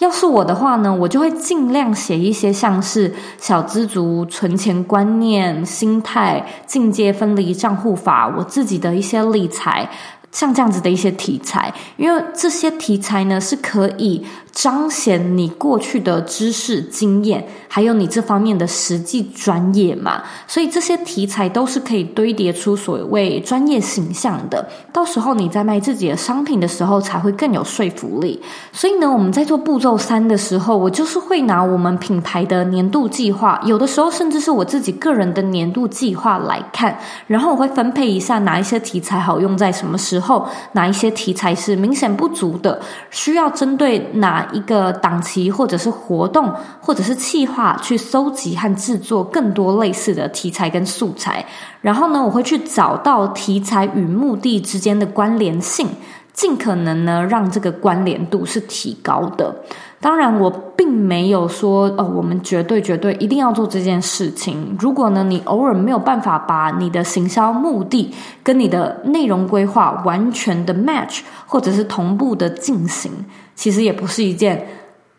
[0.00, 9.88] 要是我的话呢，我就会尽量写一些像是小资族存钱观念、心态、进阶分离账户法，我自己的一些理财。
[10.30, 14.22] 像这样子的一些题材，因为这些题材呢是可以
[14.60, 24.68] 彰显你过去的知识经验，还有你这方面的实际专业嘛，所以这些题材都是可以堆叠出所谓专业形象的。
[24.92, 28.42] 到时候你在卖自己的商品的时候，才会更有说服力。
[28.72, 36.98] 所以呢，我们在做步骤三的时候，我就是会拿我们品牌的年度计划，有的时候甚至是我自己个人的年度计划来看，
[37.28, 40.48] 然后我会分配一下哪一些题材好用在什么时候。
[40.72, 42.80] 哪一些题材是明显不足的，
[43.10, 51.44] 需要针对哪一个档期或者是活动或者是企划去搜集和制作更多类似的题材跟素材，
[51.80, 55.88] 然后呢，我会去找到题材与目的之间的关联性。
[56.32, 59.52] 尽可能呢，让这个关联度是提高的。
[60.00, 64.76] 当然，我并没有说哦，我们绝对绝对一定要做这件事情。
[64.78, 73.10] 如果呢，你偶尔没有办法把你的行销目的跟你的内容规划完全的 match，或者是同步的进行，
[73.56, 74.68] 其实也不是一件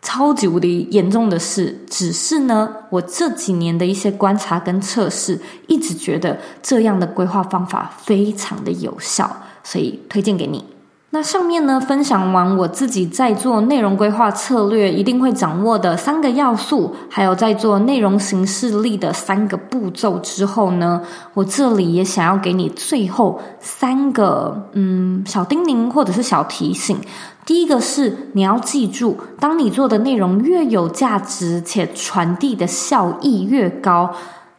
[0.01, 1.77] 超级无敌严重的事。
[1.89, 9.29] 只是呢，我这几年的一些观察跟测试，一直觉得这样的规划方法非常的有效，
[9.61, 10.63] 所以推荐给你。
[11.11, 21.01] 那上面呢，分享完我自己在做内容规划策略一定会掌握的三个要素，还有在做内容形式力的三个步骤之后呢，
[21.33, 26.99] 我这里也想要给你最后三个嗯小叮咛或者是小提醒。
[27.43, 34.13] 第一个是你要记住，当你做的内容越有价值且传递的效益越高，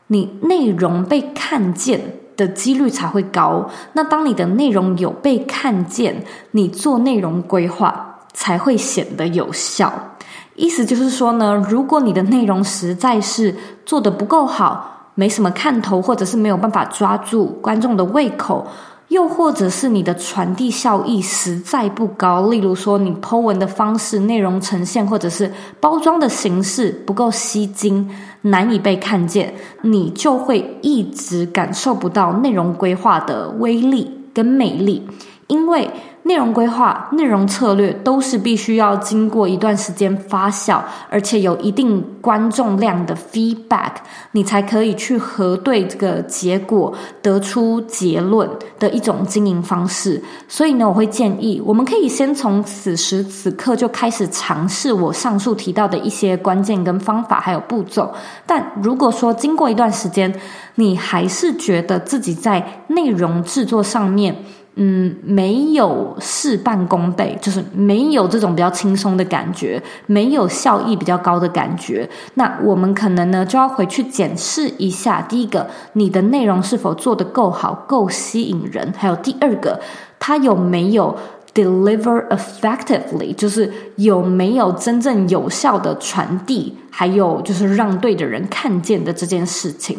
[0.09, 2.01] 你内容被看见
[2.41, 3.68] 的几率才会高。
[3.93, 9.93] 那当你的内容有被看见，你做内容规划才会显得有效。
[10.57, 18.66] 意思就是说呢，如果你的内容实在是做的不够好，没什么看头，或者是没有办法抓住观众的胃口。
[19.11, 28.08] 又或者是你的传递效益实在不高，例如说你 Po 文的方式、内容呈现，或者是包装的形式不够吸睛，
[28.42, 29.52] 难以被看见，
[29.82, 35.06] 你就会一直感受不到内容规划的威力跟魅力，
[35.46, 35.90] 因为。
[36.22, 43.92] 内容规划、内容策略都是必须要经过一段时间发酵，而且有一定观众量的 feedback，
[44.32, 46.92] 你才可以去核对这个结果，
[47.22, 48.48] 得出结论
[48.78, 50.22] 的一种经营方式。
[50.46, 58.12] 所以呢，我会建议我们可以先从此时此刻就开始尝试我上述提到的一些关键跟方法，还有步骤。
[58.46, 60.32] 但如果说经过一段时间，
[60.74, 64.36] 你还是觉得自己在内容制作上面，
[64.82, 72.08] 嗯，没有事半功倍，就是没有这种比较轻松的感觉，没有效益比较高的感觉。
[72.32, 79.78] 那我们可能呢就要回去检视一下：第一个，你的内容是否做得够好、够吸引人；还有第二个，
[80.18, 81.14] 它有没有
[81.52, 89.98] deliver effectively，就是有没有真正有效的传递，还有就是让对的人看见的这件事情。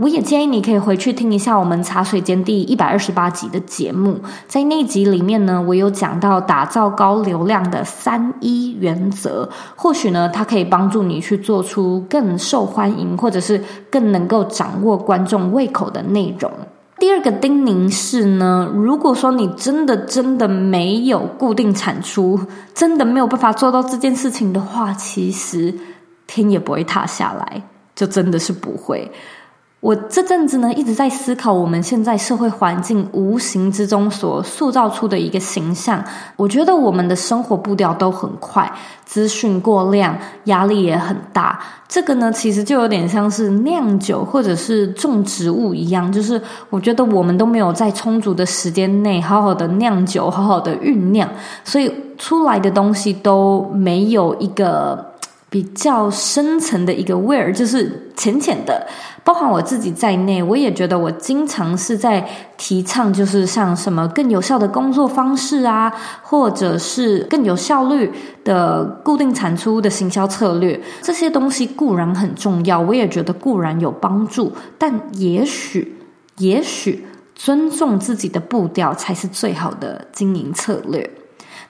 [0.00, 9.46] 我也建议你可以回去听一下我们茶水间第一百二十八集的节目，在那集里面呢，我有讲到打造高流量的三一原则，
[9.76, 16.50] 或许呢，它可以帮助你去做出更受欢迎，或者是更能够掌握观众胃口的内容。
[16.98, 22.40] 第二个叮咛是呢，如果说你真的真的没有固定产出，
[22.72, 25.74] 真的没有办法做到这件事情的话，其实
[26.26, 27.62] 天也不会塌下来，
[27.94, 29.12] 就真的是不会。
[29.80, 36.04] 我这阵子呢，一直在思考我们现在社会环境无形之中所塑造出的一个形象。
[36.36, 38.70] 我觉得我们的生活步调都很快，
[39.06, 40.14] 资讯过量，
[40.44, 41.58] 压力也很大。
[41.88, 51.26] 这个呢，其实就有点像是酿酒或者是种植物一样，就是我觉得我们都没有在充足的时间内好好的酿酒，好好的酝酿，
[51.64, 55.09] 所以出来的东西都没有一个
[55.50, 58.86] 比较深层的一个味儿，就是浅浅的。
[59.22, 62.26] 包含我自己在内，我也觉得我经常是在
[62.56, 65.92] 提倡，就是像什么更有效的工作方式啊，
[66.22, 68.10] 或者是更有效率
[68.44, 75.96] 的固定产出的行销策略，这些东西固然很重要，我也觉得固然有帮助，但也许，
[76.38, 81.08] 也许尊重自己的步调才是最好的经营策略。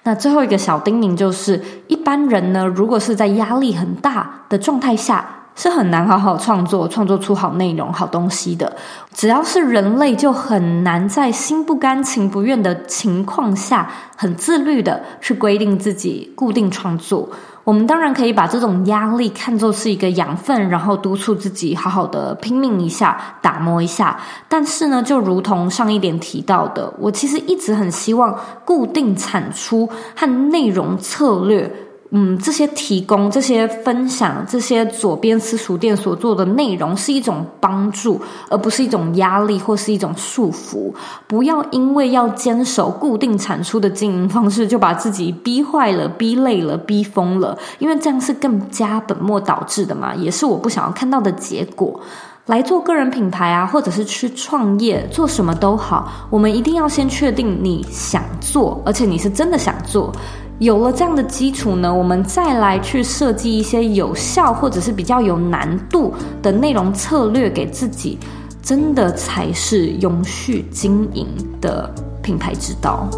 [0.02, 5.36] 那最后一个小叮咛就是，一般人呢，如果是在压力很大的状态下。
[5.56, 8.74] 是很难好好创作、创作出好内容、好东西的。
[9.12, 17.28] 只要是人类，就很难在心不甘情不愿的情况下，很自律的去规定自己固定创作。
[17.62, 24.18] 我们当然可以把这种压力看作是一个养分，然后督促自己好好的拼命一下、打磨一下。
[24.48, 31.70] 但是呢，就如同上一点提到的，我其实一直很希望固定产出和内容策略。
[32.12, 40.92] 嗯，这些提供、这些分享、这些左边私塾店所做的内容是一种帮助，而不是一种压力或是一种束缚。
[41.28, 52.00] 不要因为要坚守固定产出的经营方式，就把自己逼坏了、逼累了、逼疯了，因为这样是更加本末倒置的嘛，也是我不想要看到的结果。
[52.46, 60.12] 来做个人品牌啊，或者是去创业，做什么都好，我们一定要先确定你想做，而且你是真的想做。
[60.60, 68.18] 有了这样的基础呢，我们再来去设计一些有效或者是比较有难度的内容策略给自己，
[68.62, 71.26] 真的才是永续经营
[71.62, 71.90] 的
[72.22, 73.08] 品牌之道。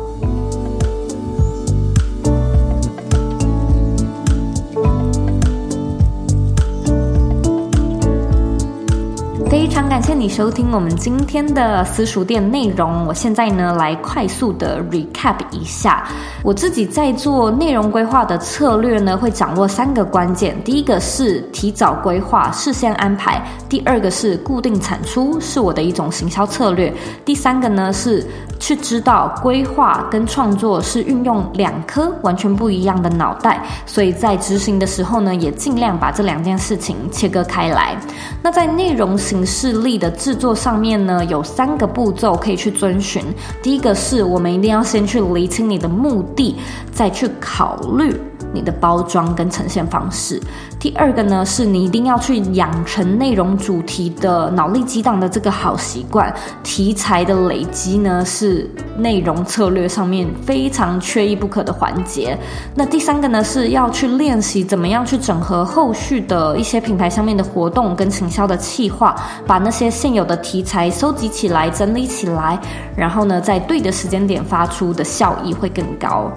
[9.89, 13.07] 感谢你收听我们今天的私塾店内容。
[13.07, 16.09] 我现在呢，来快速的 recap 一下，
[16.43, 20.57] 我自己在做内容规划的策略呢，会掌握三个关键。
[20.65, 26.91] 第一个是提早规划，事先安排；第二个是固定产出，是我的一种行销策略；
[27.25, 28.27] 第三个呢是
[28.59, 37.95] 去知道规划跟创作是运用两颗完全不一样的脑袋，所以在执行的时候呢，也尽量把这两件事情切割开来。
[38.43, 43.23] 那在内容形式力的制作上面呢，有三个步骤可以去遵循。
[43.63, 46.57] 第一个是我们一定要先去厘清你的目的，
[46.93, 48.15] 再去考虑
[48.53, 50.41] 你的包装跟呈现方式。
[50.83, 56.35] 第二个呢，是你一定要去养成内容主题的脑力激荡的这个好习惯。
[56.65, 62.37] 题材的累积呢，是内容策略上面非常缺一不可的环节。
[62.75, 69.15] 那第三个呢，是要去练习怎么样去整合后续的一些品牌上面的活动跟行销的企划，
[69.47, 72.59] 把那些现有的题材收集起来、整理起来，
[72.97, 76.29] 然后呢，在对的时间点发出的效益会更高。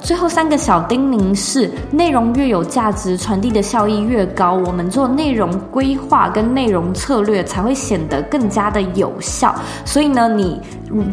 [0.00, 9.54] 最后三个小叮咛是：内容越有价值，传递的效益越高，我们做内容规划跟内容策略才会显得更加的有效。
[9.84, 10.60] 所以呢，你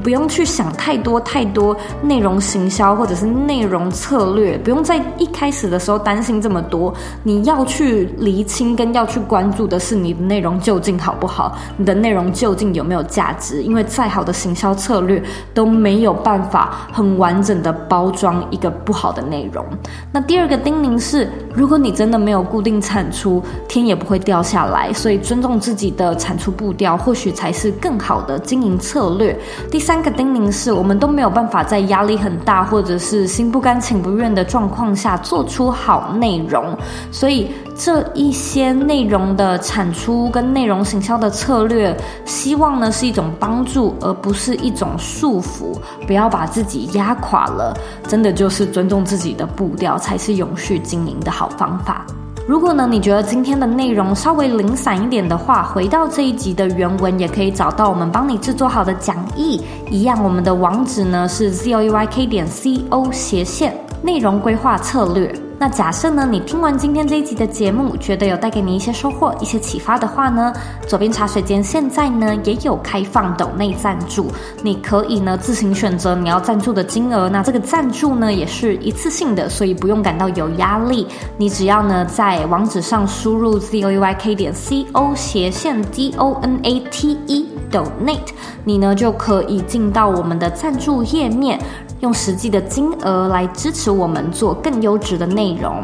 [0.01, 6.93] 不用去想太多太多内容行销或者是内容策略，不用在一开始的时候担心这么多。
[7.23, 13.61] 你要去厘清跟要去关注的是你的内容究竟好不好，你的内容究竟有没有价值？
[13.61, 15.21] 因为再好的行销策略
[15.53, 19.65] 都没有办法很完整的包装一个 不好的内容。
[20.11, 24.91] 那第二个叮咛是，如果你真的没有固定产出，天也不会掉下来。
[24.93, 29.37] 所以尊重自己的产出步调，或许才是更好的经营策略。
[29.71, 36.77] 第三个叮咛是，我们都没有办法在压力很大，或者是心不甘情不愿的状况下做出好内容。
[37.11, 45.77] 所以这一些内容的产出跟内容行销的策略，希望呢是一种帮助，而不是一种束缚。
[46.05, 47.75] 不要把自己压垮了，
[48.07, 52.05] 真的就是尊重自己的步调，才是永续经营的好方法。
[52.47, 59.61] 如果呢，你觉得今天的内容稍微零散一点的话，回到这一集的原文也可以找到我们帮你制作好的讲义。
[59.89, 65.46] 一样，我们的网址呢是 zoeyk 点 co 斜线内容规划策略。
[65.59, 70.53] 那假设呢，你听完今天这一集的节目，觉得有带给你一些收获、一些启发的话呢，
[70.87, 74.27] 左边茶水间现在呢也有开放抖内赞助，
[74.61, 77.27] 你可以呢自行选择你要赞助的金额。
[77.27, 81.07] 那这个赞助呢也是一次性的，所以不用感到有压力。
[81.37, 88.29] 你只要呢在网址上输入 zoyk 点 c o 斜线 d o n a t e donate，
[88.63, 91.59] 你呢就可以进到我们的赞助页面。
[92.01, 95.83] 用实际的金额来支持我们做更优质的内容。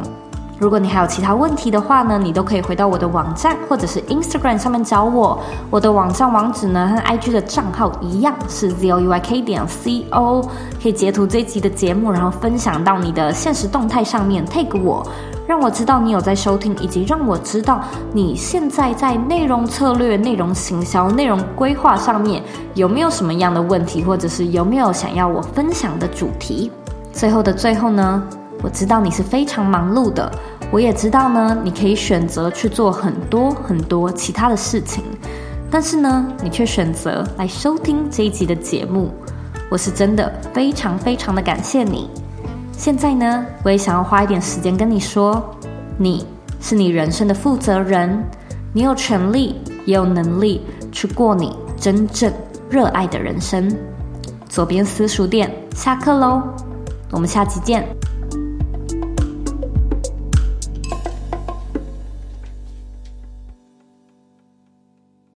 [0.60, 5.38] 如果你还有其他问题的话呢，你都可以回到我的网站或者是 Instagram 上面找我。
[5.70, 10.42] 我的网站网址呢和 IG 的账号一样是 zoeyk 点 co，
[10.82, 15.06] 可以截图这一集的节目，然后分享到你的现实动态上面 tag 我。
[15.46, 17.82] 让我知道你有在收听，以及让我知道
[18.14, 22.42] 你现在在内容策略、内容行销、内容规划上面
[22.76, 26.72] 有没有什么样的问题，或者是有没有想要我分享的主题。
[27.12, 28.24] 最后的最后呢，
[28.64, 30.32] 我知道你是非常忙碌的，
[30.72, 35.04] 我也知道呢，你可以选择去做很多很多其他的事情，
[35.70, 39.12] 但是呢，你却选择来收听这一集的节目，
[39.70, 42.10] 我是真的非常非常的感谢你。
[42.72, 45.44] 现在呢，我也想要花一点时间跟你说，
[45.98, 46.26] 你
[46.62, 48.24] 是你人生的负责人，
[48.72, 52.32] 你有权利也有能力去过你真正
[52.70, 53.70] 热爱的人生。
[54.48, 56.42] 左边私塾店下课喽，
[57.12, 57.86] 我们下期见。